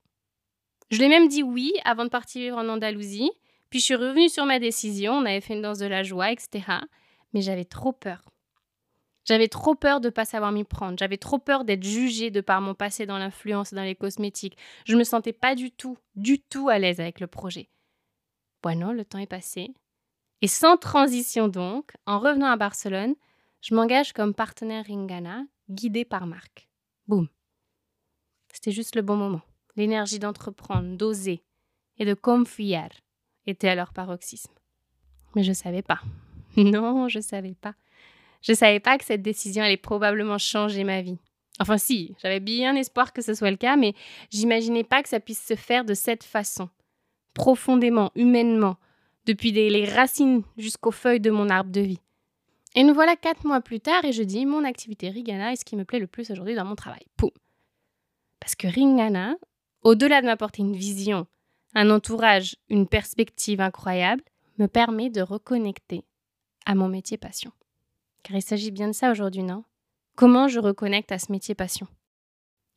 Je 0.91 0.97
lui 0.97 1.05
ai 1.05 1.09
même 1.11 1.29
dit 1.29 1.43
oui 1.43 1.75
avant 1.85 2.07
de 2.07 2.11
partir 2.11 2.41
vivre 2.41 2.57
en 2.57 2.71
Andalousie. 2.71 3.33
Puis 3.69 3.81
je 3.81 3.85
suis 3.85 3.97
revenue 3.97 4.31
sur 4.31 4.47
ma 4.47 4.59
décision. 4.59 5.13
On 5.13 5.27
avait 5.27 5.43
fait 5.43 5.53
une 5.53 5.61
danse 5.61 5.81
de 5.81 5.87
la 5.87 6.05
joie, 6.05 6.33
etc. 6.33 6.63
Mais 7.35 7.43
j'avais 7.43 7.67
trop 7.67 7.93
peur. 7.93 8.25
J'avais 9.29 9.49
trop 9.49 9.75
peur 9.75 10.01
de 10.01 10.09
pas 10.09 10.25
savoir 10.25 10.53
m'y 10.53 10.65
prendre. 10.65 10.99
J'avais 10.99 11.19
trop 11.19 11.39
peur 11.39 11.65
d'être 11.65 11.85
jugée 11.85 12.31
de 12.31 12.41
par 12.41 12.63
mon 12.63 12.75
passé 12.75 13.05
dans 13.05 13.19
l'influence 13.19 13.75
dans 13.75 13.83
les 13.83 13.95
cosmétiques. 13.95 14.57
Je 14.87 14.95
ne 14.95 15.01
me 15.01 15.05
sentais 15.05 15.35
pas 15.35 15.55
du 15.55 15.71
tout, 15.71 15.99
du 16.17 16.41
tout 16.41 16.71
à 16.71 16.79
l'aise 16.79 16.99
avec 16.99 17.21
le 17.21 17.27
projet. 17.27 17.69
Bueno, 18.63 18.95
le 18.95 19.05
temps 19.05 19.19
est 19.19 19.27
passé. 19.27 19.75
Et 20.41 20.49
sans 20.49 20.79
transition 20.79 21.47
donc, 21.47 21.93
en 22.07 22.21
revenant 22.21 22.47
à 22.47 22.57
Barcelone, 22.57 23.17
je 23.61 23.75
m'engage 23.75 24.15
comme 24.15 24.33
partenaire 24.33 24.87
Ringana, 24.87 25.45
guidée 25.69 26.07
par 26.07 26.27
Marc. 26.27 26.71
Boum. 27.07 27.29
C'était 28.51 28.73
juste 28.73 28.97
le 28.97 29.03
bon 29.03 29.17
moment. 29.17 29.43
L'énergie 29.77 30.21
d'entreprendre, 30.21 30.97
d'oser 30.97 31.43
et 31.99 32.07
de 32.07 32.15
confier 32.15 32.89
était 33.47 33.69
à 33.69 33.75
leur 33.75 33.93
paroxysme. 33.93 34.55
Mais 35.35 35.43
je 35.43 35.51
ne 35.51 35.55
savais 35.55 35.83
pas. 35.83 36.01
Non, 36.57 37.09
je 37.09 37.19
ne 37.19 37.23
savais 37.23 37.55
pas. 37.55 37.75
Je 38.41 38.53
savais 38.53 38.81
pas 38.81 38.99
que 38.99 39.05
cette 39.05 39.23
décision 39.23 39.63
allait 39.63 39.77
probablement 39.77 40.39
changer 40.39 40.85
ma 40.85 41.03
vie. 41.03 41.19
Enfin 41.61 41.79
si, 41.79 42.15
j'avais 42.23 42.41
bien 42.41 42.77
espoir 42.77 43.13
que 43.13 43.23
ce 43.23 43.35
soit 43.35 43.51
le 43.51 43.57
cas, 43.57 43.77
mais 43.77 43.95
j'imaginais 44.31 44.85
pas 44.85 45.03
que 45.03 45.09
ça 45.09 45.21
puisse 45.21 45.45
se 45.45 45.57
faire 45.57 45.85
de 45.85 45.95
cette 45.95 46.23
façon, 46.23 46.69
profondément, 47.35 48.13
humainement, 48.15 48.77
depuis 49.27 49.51
les 49.51 49.85
racines 49.85 50.43
jusqu'aux 50.57 50.93
feuilles 50.93 51.21
de 51.21 51.31
mon 51.31 51.49
arbre 51.49 51.71
de 51.71 51.81
vie. 51.81 52.01
Et 52.75 52.85
nous 52.85 52.95
voilà 52.95 53.17
quatre 53.17 53.45
mois 53.45 53.61
plus 53.61 53.81
tard 53.81 54.05
et 54.05 54.13
je 54.13 54.23
dis 54.23 54.47
mon 54.47 54.65
activité 54.65 55.11
Ringana 55.11 55.53
est 55.53 55.57
ce 55.57 55.65
qui 55.65 55.77
me 55.77 55.85
plaît 55.85 55.99
le 55.99 56.07
plus 56.07 56.31
aujourd'hui 56.31 56.55
dans 56.55 56.65
mon 56.65 56.77
travail. 56.77 57.03
Poum. 57.17 57.31
Parce 58.41 58.55
que 58.55 58.69
Ringana, 58.69 59.37
au-delà 59.83 60.21
de 60.21 60.27
m'apporter 60.27 60.63
une 60.63 60.77
vision, 60.77 61.27
un 61.75 61.91
entourage, 61.91 62.57
une 62.69 62.87
perspective 62.87 63.61
incroyable, 63.61 64.23
me 64.59 64.67
permet 64.67 65.11
de 65.11 65.23
reconnecter 65.23 66.05
à 66.67 66.75
mon 66.75 66.89
métier 66.89 67.17
passion. 67.17 67.53
Car 68.29 68.37
il 68.37 68.43
s'agit 68.43 68.71
bien 68.71 68.89
de 68.89 68.93
ça 68.93 69.11
aujourd'hui, 69.11 69.43
non? 69.43 69.65
Comment 70.15 70.49
je 70.49 70.61
reconnecte 70.61 71.13
à 71.13 71.19
ce 71.19 71.33
métier 71.33 71.55
passion? 71.55 71.87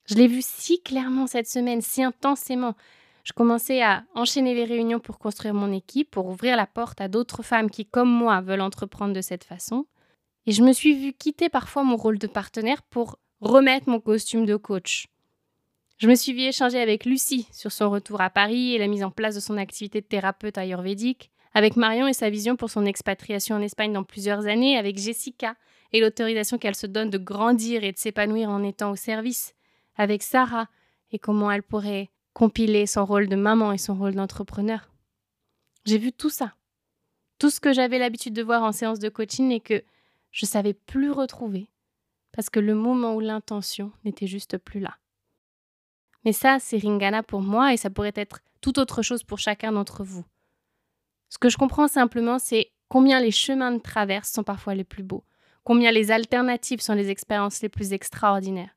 Je 0.06 0.16
l'ai 0.16 0.28
vu 0.28 0.40
si 0.42 0.82
clairement 0.82 1.28
cette 1.28 1.48
semaine, 1.48 1.82
si 1.82 2.02
intensément. 2.04 2.74
Je 3.26 3.34
commençais 3.34 3.82
à 3.82 4.06
enchaîner 4.16 4.56
les 4.56 4.64
réunions 4.64 5.02
pour 5.02 5.20
construire 5.20 5.54
mon 5.54 5.74
équipe, 5.74 6.10
pour 6.10 6.28
ouvrir 6.28 6.56
la 6.56 6.68
porte 6.68 7.02
à 7.02 7.10
d'autres 7.10 7.44
femmes 7.44 7.70
qui, 7.70 7.86
comme 7.86 8.10
moi, 8.10 8.40
veulent 8.40 8.62
entreprendre 8.62 9.14
de 9.14 9.20
cette 9.20 9.44
façon. 9.44 9.86
Et 10.46 10.54
je 10.54 10.64
me 10.64 10.72
suis 10.72 10.94
vue 10.94 11.14
quitter 11.14 11.50
parfois 11.50 11.84
mon 11.84 11.98
rôle 11.98 12.18
de 12.18 12.28
partenaire 12.28 12.82
pour 12.84 13.20
remettre 13.42 13.90
mon 13.90 14.00
costume 14.00 14.46
de 14.46 14.56
coach. 14.56 15.08
Je 15.98 16.08
me 16.08 16.16
suis 16.16 16.32
vue 16.32 16.44
échanger 16.44 16.80
avec 16.80 17.04
Lucie 17.04 17.48
sur 17.52 17.74
son 17.74 17.90
retour 17.90 18.22
à 18.22 18.30
Paris 18.30 18.74
et 18.74 18.78
la 18.78 18.88
mise 18.88 19.04
en 19.04 19.12
place 19.12 19.36
de 19.36 19.42
son 19.42 19.58
activité 19.58 20.00
de 20.00 20.06
thérapeute 20.06 20.58
ayurvédique, 20.58 21.30
avec 21.54 21.76
Marion 21.76 22.08
et 22.08 22.14
sa 22.14 22.30
vision 22.30 22.56
pour 22.56 22.70
son 22.70 22.86
expatriation 22.86 23.56
en 23.56 23.62
Espagne 23.62 23.94
dans 23.94 24.04
plusieurs 24.04 24.48
années, 24.48 24.78
avec 24.78 24.98
Jessica 24.98 25.56
et 25.92 26.00
l'autorisation 26.00 26.58
qu'elle 26.58 26.76
se 26.76 26.88
donne 26.88 27.10
de 27.10 27.18
grandir 27.18 27.84
et 27.84 27.92
de 27.92 27.98
s'épanouir 27.98 28.50
en 28.50 28.64
étant 28.64 28.92
au 28.92 28.96
service, 28.96 29.54
avec 29.96 30.24
Sarah 30.24 30.68
et 31.12 31.20
comment 31.20 31.52
elle 31.52 31.64
pourrait 31.64 32.10
compiler 32.34 32.86
son 32.86 33.06
rôle 33.06 33.28
de 33.28 33.36
maman 33.36 33.74
et 33.74 33.78
son 33.78 33.96
rôle 33.96 34.16
d'entrepreneur. 34.16 34.90
J'ai 35.86 35.98
vu 35.98 36.14
tout 36.14 36.30
ça. 36.30 36.54
Tout 37.40 37.50
ce 37.50 37.60
que 37.60 37.74
j'avais 37.74 38.00
l'habitude 38.00 38.34
de 38.34 38.44
voir 38.44 38.64
en 38.64 38.72
séance 38.72 39.00
de 39.00 39.10
coaching 39.10 39.52
et 39.52 39.60
que 39.60 39.84
je 40.32 40.46
savais 40.46 40.74
plus 40.74 41.12
retrouver 41.12 41.68
parce 42.32 42.50
que 42.50 42.60
le 42.60 42.76
moment 42.76 43.16
ou 43.16 43.20
l'intention 43.20 43.92
n'était 44.06 44.28
juste 44.28 44.58
plus 44.58 44.80
là. 44.80 44.98
Mais 46.24 46.34
ça, 46.34 46.60
c'est 46.60 46.78
Ringana 46.78 47.24
pour 47.24 47.42
moi 47.42 47.74
et 47.74 47.78
ça 47.78 47.90
pourrait 47.90 48.14
être 48.16 48.40
tout 48.62 48.80
autre 48.80 49.02
chose 49.02 49.24
pour 49.24 49.40
chacun 49.40 49.72
d'entre 49.72 50.04
vous. 50.04 50.24
Ce 51.32 51.38
que 51.38 51.50
je 51.50 51.58
comprends 51.58 51.88
simplement, 51.88 52.40
c'est 52.40 52.72
combien 52.90 53.22
les 53.22 53.32
chemins 53.32 53.72
de 53.72 53.80
traverse 53.80 54.30
sont 54.30 54.44
parfois 54.44 54.76
les 54.76 54.84
plus 54.84 55.02
beaux, 55.02 55.24
combien 55.64 55.90
les 55.90 56.12
alternatives 56.12 56.82
sont 56.82 56.94
les 56.94 57.10
expériences 57.10 57.62
les 57.62 57.70
plus 57.70 57.94
extraordinaires. 57.94 58.76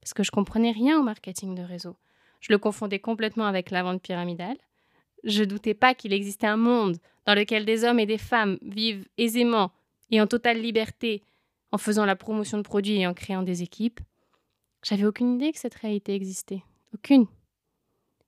Parce 0.00 0.14
que 0.14 0.22
je 0.22 0.30
comprenais 0.30 0.70
rien 0.70 0.98
au 0.98 1.02
marketing 1.02 1.54
de 1.54 1.62
réseau. 1.62 1.96
Je 2.40 2.50
le 2.50 2.58
confondais 2.58 2.98
complètement 2.98 3.44
avec 3.44 3.70
la 3.70 3.82
vente 3.82 4.00
pyramidale. 4.00 4.56
Je 5.22 5.44
doutais 5.44 5.74
pas 5.74 5.94
qu'il 5.94 6.14
existait 6.14 6.46
un 6.46 6.56
monde 6.56 6.96
dans 7.26 7.34
lequel 7.34 7.66
des 7.66 7.84
hommes 7.84 7.98
et 7.98 8.06
des 8.06 8.18
femmes 8.18 8.56
vivent 8.62 9.06
aisément 9.18 9.70
et 10.10 10.20
en 10.20 10.26
totale 10.26 10.60
liberté 10.60 11.22
en 11.72 11.78
faisant 11.78 12.06
la 12.06 12.16
promotion 12.16 12.56
de 12.56 12.62
produits 12.62 13.00
et 13.00 13.06
en 13.06 13.12
créant 13.12 13.42
des 13.42 13.62
équipes. 13.62 14.00
J'avais 14.82 15.04
aucune 15.04 15.34
idée 15.34 15.52
que 15.52 15.58
cette 15.58 15.74
réalité 15.74 16.14
existait. 16.14 16.62
Aucune. 16.94 17.26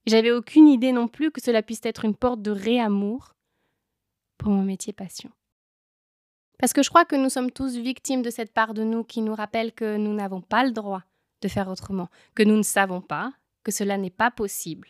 J'avais 0.07 0.33
aucune 0.33 0.69
idée 0.69 0.93
non 0.93 1.09
plus 1.09 1.31
que 1.31 1.41
cela 1.41 1.63
puisse 1.63 1.81
être 1.85 2.05
une 2.05 2.17
porte 2.17 2.43
de 2.43 2.51
réamour 2.51 3.37
pour 4.39 4.51
mon 4.51 4.63
métier 4.63 4.93
passion. 4.93 5.31
Parce 6.59 6.73
que 6.73 6.83
je 6.83 6.89
crois 6.89 7.05
que 7.05 7.17
nous 7.17 7.29
sommes 7.29 7.51
tous 7.51 7.77
victimes 7.77 8.23
de 8.23 8.31
cette 8.31 8.53
part 8.53 8.75
de 8.75 8.83
nous 8.83 9.05
qui 9.05 9.21
nous 9.21 9.35
rappelle 9.35 9.73
que 9.73 9.97
nous 9.97 10.15
n'avons 10.15 10.41
pas 10.41 10.65
le 10.65 10.73
droit 10.73 11.03
de 11.41 11.49
faire 11.49 11.69
autrement, 11.69 12.09
que 12.35 12.43
nous 12.43 12.57
ne 12.57 12.63
savons 12.63 13.01
pas, 13.01 13.33
que 13.63 13.71
cela 13.71 13.97
n'est 13.97 14.11
pas 14.11 14.31
possible. 14.31 14.89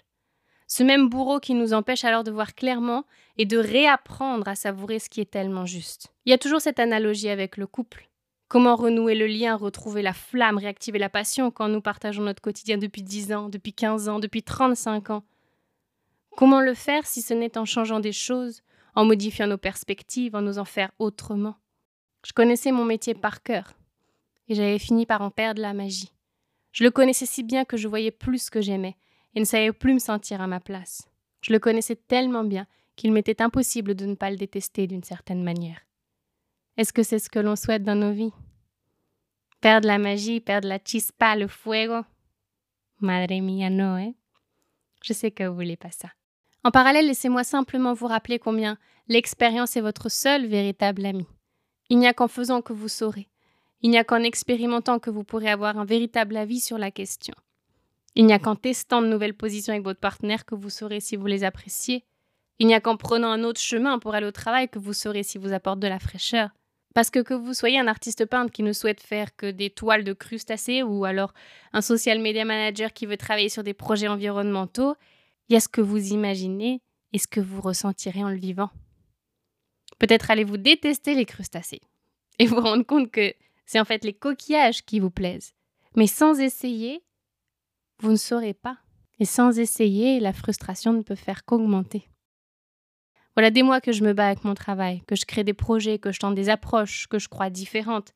Ce 0.67 0.83
même 0.83 1.09
bourreau 1.09 1.41
qui 1.41 1.55
nous 1.55 1.73
empêche 1.73 2.05
alors 2.05 2.25
de 2.25 2.31
voir 2.31 2.55
clairement 2.55 3.05
et 3.39 3.47
de 3.47 3.59
réapprendre 3.59 4.49
à 4.49 4.55
savourer 4.55 4.99
ce 4.99 5.09
qui 5.09 5.21
est 5.21 5.31
tellement 5.31 5.67
juste. 5.67 6.13
Il 6.27 6.31
y 6.31 6.35
a 6.35 6.39
toujours 6.39 6.61
cette 6.61 6.79
analogie 6.79 7.31
avec 7.31 7.57
le 7.57 7.67
couple. 7.67 8.09
Comment 8.49 8.77
renouer 8.77 9.15
le 9.15 9.27
lien, 9.27 9.57
retrouver 9.57 10.01
la 10.01 10.15
flamme, 10.15 10.59
réactiver 10.59 10.99
la 10.99 11.11
passion 11.11 11.51
quand 11.51 11.69
nous 11.69 11.83
partageons 11.83 12.23
notre 12.23 12.41
quotidien 12.41 12.79
depuis 12.79 13.03
10 13.03 13.33
ans, 13.33 13.49
depuis 13.49 13.75
15 13.75 14.09
ans, 14.09 14.21
depuis 14.21 14.43
35 14.43 15.11
ans? 15.11 15.25
Comment 16.37 16.61
le 16.61 16.75
faire 16.75 17.07
si 17.07 17.21
ce 17.21 17.35
n'est 17.35 17.59
en 17.59 17.65
changeant 17.65 18.01
des 18.01 18.13
choses, 18.13 18.63
en 18.99 19.05
modifiant 19.05 19.47
nos 19.47 19.59
perspectives, 19.59 20.35
en 20.35 20.43
nous 20.43 20.59
en 20.59 20.65
faire 20.65 20.91
autrement. 20.99 21.55
Je 22.27 22.33
connaissais 22.33 22.73
mon 22.73 22.85
métier 22.85 23.15
par 23.15 23.45
cœur, 23.45 23.75
et 24.49 24.57
j'avais 24.57 24.81
fini 24.81 25.07
par 25.07 25.23
en 25.23 25.31
perdre 25.31 25.63
la 25.63 25.73
magie. 25.73 26.13
Je 26.73 26.83
le 26.83 26.91
connaissais 26.91 27.25
si 27.25 27.45
bien 27.45 27.65
que 27.65 27.77
je 27.77 27.87
voyais 27.87 28.11
plus 28.11 28.47
ce 28.47 28.51
que 28.51 28.61
j'aimais, 28.61 28.97
et 29.37 29.41
ne 29.41 29.45
savais 29.45 29.73
plus 29.73 29.95
me 29.95 30.01
sentir 30.01 30.41
à 30.41 30.49
ma 30.49 30.59
place. 30.59 31.09
Je 31.43 31.53
le 31.53 31.61
connaissais 31.61 31.95
tellement 31.95 32.43
bien 32.43 32.67
qu'il 32.97 33.13
m'était 33.13 33.41
impossible 33.41 33.95
de 33.95 34.05
ne 34.05 34.17
pas 34.17 34.33
le 34.33 34.37
détester 34.37 34.89
d'une 34.89 35.05
certaine 35.05 35.45
manière. 35.45 35.81
Est-ce 36.77 36.93
que 36.93 37.05
c'est 37.05 37.21
ce 37.21 37.31
que 37.31 37.39
l'on 37.39 37.55
souhaite 37.55 37.85
dans 37.85 37.95
nos 37.95 38.11
vies? 38.11 38.33
Perdre 39.61 39.87
la 39.87 39.99
magie, 39.99 40.41
perdre 40.41 40.67
la 40.67 40.81
chispa, 40.85 41.37
le 41.37 41.47
fuego? 41.47 42.05
Madre 42.99 43.41
mia, 43.41 43.71
no, 43.71 43.97
eh? 43.97 44.17
Je 45.05 45.13
sais 45.13 45.31
que 45.31 45.45
vous 45.45 45.55
voulez 45.55 45.77
pas 45.77 45.93
ça. 45.93 46.09
En 46.65 46.71
parallèle, 46.71 47.07
laissez-moi 47.07 47.45
simplement 47.45 47.95
vous 47.95 48.07
rappeler 48.07 48.39
combien 48.39 48.79
l'expérience 49.09 49.77
est 49.77 49.81
votre 49.81 50.11
seul 50.11 50.47
véritable 50.47 51.07
ami. 51.07 51.27
Il 51.89 51.99
n'y 51.99 52.07
a 52.07 52.13
qu'en 52.13 52.29
faisant 52.29 52.63
que 52.63 52.73
vous 52.73 52.89
saurez. 52.89 53.29
Il 53.81 53.91
n'y 53.91 53.99
a 53.99 54.05
qu'en 54.05 54.23
expérimentant 54.23 54.99
que 54.99 55.11
vous 55.11 55.25
pourrez 55.25 55.51
avoir 55.51 55.79
un 55.79 55.85
véritable 55.85 56.37
avis 56.37 56.61
sur 56.61 56.79
la 56.79 56.91
question. 56.91 57.35
Il 58.15 58.27
n'y 58.27 58.33
a 58.33 58.39
qu'en 58.39 58.57
testant 58.57 59.01
de 59.01 59.07
nouvelles 59.07 59.37
positions 59.37 59.73
avec 59.73 59.85
votre 59.85 60.01
partenaire 60.01 60.45
que 60.45 60.57
vous 60.57 60.71
saurez 60.71 61.01
si 61.01 61.17
vous 61.17 61.27
les 61.27 61.45
appréciez. 61.45 62.05
Il 62.59 62.67
n'y 62.67 62.75
a 62.75 62.81
qu'en 62.81 62.97
prenant 62.97 63.31
un 63.31 63.45
autre 63.45 63.61
chemin 63.61 64.01
pour 64.01 64.15
aller 64.15 64.27
au 64.27 64.33
travail 64.33 64.69
que 64.69 64.81
vous 64.81 64.93
saurez 64.93 65.23
si 65.23 65.39
vous 65.39 65.53
apporte 65.53 65.79
de 65.79 65.87
la 65.87 66.01
fraîcheur. 66.01 66.51
Parce 66.95 67.11
que 67.11 67.21
que 67.21 67.35
vous 67.35 67.55
soyez 67.55 67.79
un 67.79 67.87
artiste 67.87 68.27
peintre 68.27 68.51
qui 68.51 68.65
ne 68.65 68.73
souhaite 68.73 69.01
faire 69.01 69.37
que 69.37 69.49
des 69.49 69.71
toiles 69.71 70.03
de 70.03 70.13
crustacés 70.13 70.83
ou 70.83 71.05
alors 71.05 71.33
un 71.73 71.81
social 71.81 72.19
media 72.19 72.45
manager 72.45 72.93
qui 72.93 73.07
veut 73.07 73.17
travailler 73.17 73.49
sur 73.49 73.63
des 73.63 73.75
projets 73.75 74.09
environnementaux, 74.09 74.97
il 75.49 75.55
y 75.55 75.57
a 75.57 75.61
ce 75.61 75.69
que 75.69 75.81
vous 75.81 76.13
imaginez 76.13 76.83
et 77.13 77.19
ce 77.19 77.27
que 77.27 77.41
vous 77.41 77.61
ressentirez 77.61 78.23
en 78.23 78.31
le 78.31 78.37
vivant. 78.37 78.71
Peut-être 79.99 80.31
allez-vous 80.31 80.59
détester 80.59 81.15
les 81.15 81.25
crustacés 81.25 81.81
et 82.39 82.47
vous 82.47 82.61
rendre 82.61 82.85
compte 82.85 83.11
que 83.11 83.35
c'est 83.67 83.81
en 83.81 83.85
fait 83.85 84.05
les 84.05 84.13
coquillages 84.13 84.85
qui 84.85 85.01
vous 85.01 85.11
plaisent. 85.11 85.55
Mais 85.97 86.07
sans 86.07 86.39
essayer, 86.41 87.03
vous 88.01 88.11
ne 88.11 88.17
saurez 88.17 88.55
pas. 88.55 88.79
Et 89.19 89.25
sans 89.25 89.59
essayer, 89.59 90.21
la 90.21 90.33
frustration 90.33 90.93
ne 90.93 91.03
peut 91.03 91.17
faire 91.17 91.45
qu'augmenter. 91.45 92.09
Voilà 93.35 93.51
des 93.51 93.63
mois 93.63 93.81
que 93.81 93.93
je 93.93 94.05
me 94.05 94.13
bats 94.13 94.29
avec 94.29 94.45
mon 94.45 94.55
travail, 94.55 95.03
que 95.07 95.17
je 95.17 95.25
crée 95.25 95.45
des 95.45 95.55
projets, 95.55 95.99
que 95.99 96.13
je 96.13 96.19
tente 96.19 96.35
des 96.35 96.49
approches 96.49 97.07
que 97.09 97.19
je 97.19 97.29
crois 97.29 97.51
différentes. 97.51 98.13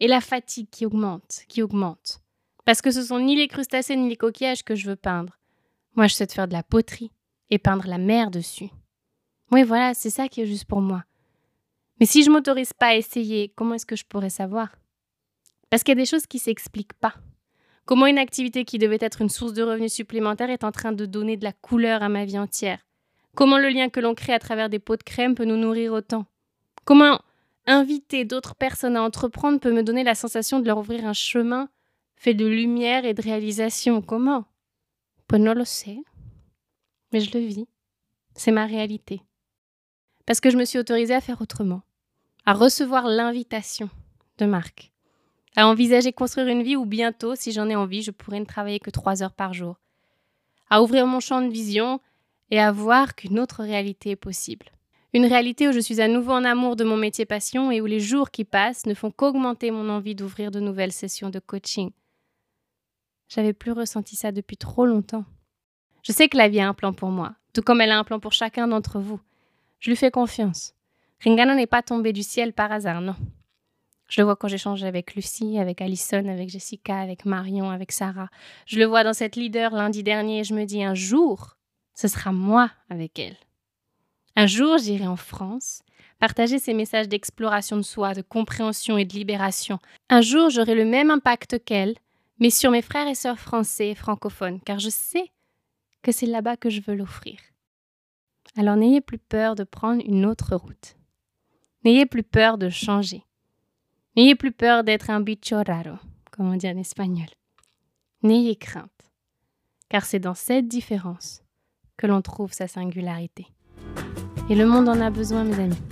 Et 0.00 0.08
la 0.08 0.20
fatigue 0.20 0.68
qui 0.70 0.86
augmente, 0.86 1.44
qui 1.48 1.62
augmente. 1.62 2.20
Parce 2.64 2.82
que 2.82 2.90
ce 2.90 3.02
sont 3.02 3.20
ni 3.20 3.36
les 3.36 3.48
crustacés 3.48 3.96
ni 3.96 4.08
les 4.08 4.16
coquillages 4.16 4.64
que 4.64 4.74
je 4.74 4.88
veux 4.88 4.96
peindre. 4.96 5.38
Moi, 5.96 6.06
je 6.06 6.14
sais 6.14 6.26
faire 6.26 6.46
de 6.46 6.52
la 6.52 6.62
poterie 6.62 7.10
et 7.50 7.58
peindre 7.58 7.86
la 7.86 7.98
mer 7.98 8.30
dessus. 8.30 8.68
Oui, 9.50 9.62
voilà, 9.62 9.94
c'est 9.94 10.10
ça 10.10 10.28
qui 10.28 10.42
est 10.42 10.46
juste 10.46 10.66
pour 10.66 10.80
moi. 10.80 11.04
Mais 11.98 12.06
si 12.06 12.22
je 12.22 12.30
m'autorise 12.30 12.74
pas 12.74 12.88
à 12.88 12.96
essayer, 12.96 13.52
comment 13.56 13.74
est-ce 13.74 13.86
que 13.86 13.96
je 13.96 14.04
pourrais 14.04 14.30
savoir? 14.30 14.76
Parce 15.70 15.82
qu'il 15.82 15.92
y 15.92 15.98
a 15.98 16.02
des 16.02 16.08
choses 16.08 16.26
qui 16.26 16.38
s'expliquent 16.38 16.94
pas. 16.94 17.14
Comment 17.86 18.06
une 18.06 18.18
activité 18.18 18.64
qui 18.64 18.78
devait 18.78 18.98
être 19.00 19.22
une 19.22 19.28
source 19.28 19.54
de 19.54 19.62
revenus 19.62 19.92
supplémentaires 19.92 20.50
est 20.50 20.64
en 20.64 20.72
train 20.72 20.92
de 20.92 21.06
donner 21.06 21.36
de 21.36 21.44
la 21.44 21.52
couleur 21.52 22.02
à 22.02 22.08
ma 22.08 22.24
vie 22.24 22.38
entière? 22.38 22.80
Comment 23.34 23.58
le 23.58 23.68
lien 23.68 23.88
que 23.88 24.00
l'on 24.00 24.14
crée 24.14 24.34
à 24.34 24.38
travers 24.38 24.68
des 24.68 24.78
pots 24.78 24.96
de 24.96 25.02
crème 25.02 25.34
peut 25.34 25.44
nous 25.44 25.56
nourrir 25.56 25.92
autant? 25.92 26.26
Comment 26.84 27.20
inviter 27.66 28.24
d'autres 28.24 28.54
personnes 28.54 28.96
à 28.96 29.02
entreprendre 29.02 29.60
peut 29.60 29.72
me 29.72 29.82
donner 29.82 30.04
la 30.04 30.14
sensation 30.14 30.60
de 30.60 30.66
leur 30.66 30.78
ouvrir 30.78 31.06
un 31.06 31.12
chemin 31.12 31.68
fait 32.16 32.34
de 32.34 32.46
lumière 32.46 33.04
et 33.04 33.14
de 33.14 33.22
réalisation? 33.22 34.02
Comment? 34.02 34.46
Pues 35.28 35.40
no 35.40 35.54
lo. 35.54 35.64
Mais 37.12 37.20
je 37.20 37.36
le 37.36 37.44
vis. 37.44 37.66
C'est 38.34 38.52
ma 38.52 38.66
réalité. 38.66 39.22
Parce 40.24 40.40
que 40.40 40.50
je 40.50 40.56
me 40.56 40.64
suis 40.64 40.78
autorisée 40.78 41.14
à 41.14 41.20
faire 41.20 41.40
autrement, 41.40 41.82
à 42.44 42.52
recevoir 42.52 43.06
l'invitation 43.06 43.88
de 44.38 44.46
Marc, 44.46 44.92
à 45.56 45.66
envisager 45.66 46.12
construire 46.12 46.48
une 46.48 46.62
vie 46.62 46.76
où 46.76 46.84
bientôt, 46.84 47.34
si 47.34 47.52
j'en 47.52 47.68
ai 47.68 47.76
envie, 47.76 48.02
je 48.02 48.10
pourrais 48.10 48.40
ne 48.40 48.44
travailler 48.44 48.80
que 48.80 48.90
trois 48.90 49.22
heures 49.22 49.34
par 49.34 49.54
jour, 49.54 49.80
à 50.68 50.82
ouvrir 50.82 51.06
mon 51.06 51.20
champ 51.20 51.40
de 51.40 51.50
vision 51.50 52.00
et 52.50 52.60
à 52.60 52.72
voir 52.72 53.14
qu'une 53.14 53.38
autre 53.38 53.62
réalité 53.62 54.10
est 54.10 54.16
possible. 54.16 54.66
Une 55.12 55.26
réalité 55.26 55.68
où 55.68 55.72
je 55.72 55.80
suis 55.80 56.00
à 56.00 56.08
nouveau 56.08 56.32
en 56.32 56.44
amour 56.44 56.76
de 56.76 56.84
mon 56.84 56.96
métier 56.96 57.24
passion 57.24 57.70
et 57.70 57.80
où 57.80 57.86
les 57.86 58.00
jours 58.00 58.30
qui 58.30 58.44
passent 58.44 58.86
ne 58.86 58.94
font 58.94 59.10
qu'augmenter 59.10 59.70
mon 59.70 59.88
envie 59.88 60.14
d'ouvrir 60.14 60.50
de 60.50 60.60
nouvelles 60.60 60.92
sessions 60.92 61.30
de 61.30 61.38
coaching. 61.38 61.90
J'avais 63.28 63.52
plus 63.52 63.72
ressenti 63.72 64.16
ça 64.16 64.32
depuis 64.32 64.56
trop 64.56 64.86
longtemps. 64.86 65.24
Je 66.02 66.12
sais 66.12 66.28
que 66.28 66.36
la 66.36 66.48
vie 66.48 66.60
a 66.60 66.68
un 66.68 66.74
plan 66.74 66.92
pour 66.92 67.10
moi, 67.10 67.34
tout 67.52 67.62
comme 67.62 67.80
elle 67.80 67.90
a 67.90 67.98
un 67.98 68.04
plan 68.04 68.20
pour 68.20 68.32
chacun 68.32 68.68
d'entre 68.68 69.00
vous. 69.00 69.20
Je 69.80 69.90
lui 69.90 69.96
fais 69.96 70.10
confiance. 70.10 70.74
Ringana 71.24 71.54
n'est 71.54 71.66
pas 71.66 71.82
tombé 71.82 72.12
du 72.12 72.22
ciel 72.22 72.52
par 72.52 72.70
hasard, 72.70 73.00
non. 73.00 73.16
Je 74.08 74.20
le 74.20 74.24
vois 74.24 74.36
quand 74.36 74.48
j'échange 74.48 74.84
avec 74.84 75.14
Lucie, 75.14 75.58
avec 75.58 75.80
Alison, 75.80 76.28
avec 76.28 76.48
Jessica, 76.48 76.98
avec 76.98 77.24
Marion, 77.24 77.70
avec 77.70 77.90
Sarah. 77.90 78.28
Je 78.66 78.78
le 78.78 78.84
vois 78.84 79.02
dans 79.02 79.12
cette 79.12 79.34
leader 79.34 79.72
lundi 79.72 80.02
dernier 80.02 80.40
et 80.40 80.44
je 80.44 80.54
me 80.54 80.64
dis 80.64 80.84
un 80.84 80.94
jour, 80.94 81.56
ce 81.94 82.06
sera 82.06 82.30
moi 82.30 82.70
avec 82.88 83.18
elle. 83.18 83.36
Un 84.36 84.46
jour, 84.46 84.78
j'irai 84.78 85.06
en 85.06 85.16
France, 85.16 85.82
partager 86.20 86.58
ces 86.58 86.74
messages 86.74 87.08
d'exploration 87.08 87.76
de 87.76 87.82
soi, 87.82 88.14
de 88.14 88.22
compréhension 88.22 88.96
et 88.96 89.04
de 89.04 89.14
libération. 89.14 89.80
Un 90.08 90.20
jour, 90.20 90.50
j'aurai 90.50 90.74
le 90.74 90.84
même 90.84 91.10
impact 91.10 91.64
qu'elle, 91.64 91.96
mais 92.38 92.50
sur 92.50 92.70
mes 92.70 92.82
frères 92.82 93.08
et 93.08 93.14
sœurs 93.14 93.38
français 93.38 93.90
et 93.90 93.94
francophones, 93.94 94.60
car 94.60 94.78
je 94.78 94.90
sais 94.90 95.32
que 96.02 96.12
c'est 96.12 96.26
là-bas 96.26 96.56
que 96.56 96.70
je 96.70 96.80
veux 96.80 96.94
l'offrir. 96.94 97.38
Alors 98.56 98.76
n'ayez 98.76 99.00
plus 99.00 99.18
peur 99.18 99.54
de 99.54 99.64
prendre 99.64 100.02
une 100.06 100.24
autre 100.24 100.54
route. 100.56 100.96
N'ayez 101.84 102.06
plus 102.06 102.22
peur 102.22 102.58
de 102.58 102.68
changer. 102.68 103.22
N'ayez 104.16 104.34
plus 104.34 104.52
peur 104.52 104.82
d'être 104.82 105.10
un 105.10 105.20
bicho 105.20 105.56
raro, 105.66 105.96
comme 106.30 106.50
on 106.50 106.56
dit 106.56 106.68
en 106.68 106.78
espagnol. 106.78 107.28
N'ayez 108.22 108.56
crainte, 108.56 109.12
car 109.88 110.04
c'est 110.04 110.18
dans 110.18 110.34
cette 110.34 110.68
différence 110.68 111.42
que 111.96 112.06
l'on 112.06 112.22
trouve 112.22 112.52
sa 112.52 112.66
singularité. 112.66 113.46
Et 114.48 114.54
le 114.54 114.66
monde 114.66 114.88
en 114.88 115.00
a 115.00 115.10
besoin, 115.10 115.44
mes 115.44 115.58
amis. 115.58 115.82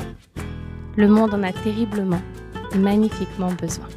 Le 0.96 1.08
monde 1.08 1.34
en 1.34 1.42
a 1.42 1.52
terriblement 1.52 2.22
et 2.72 2.78
magnifiquement 2.78 3.52
besoin. 3.52 3.88